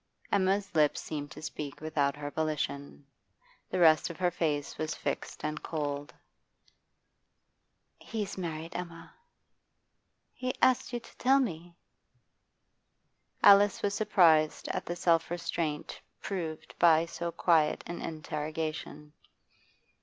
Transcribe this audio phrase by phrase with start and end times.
[0.31, 3.05] Emma's lips seemed to speak without her volition.
[3.69, 6.11] The rest o her face was fixed and cold.
[7.99, 9.13] 'He's married, Emma.'
[10.33, 11.75] 'He asked you to tell me?'
[13.43, 19.13] Alice was surprised at the self restraint proved by so quiet an interrogation.